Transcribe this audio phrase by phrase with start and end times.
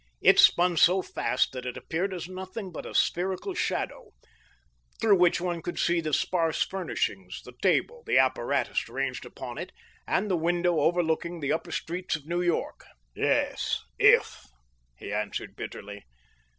[0.19, 4.09] It spun so fast that it appeared as nothing but a spherical shadow,
[4.99, 9.71] through which one could see the sparse furnishings, the table, the apparatus ranged upon it,
[10.07, 12.83] and the window over looking the upper streets of New York.
[13.15, 14.43] "Yes if!"
[14.95, 16.03] he answered bitterly.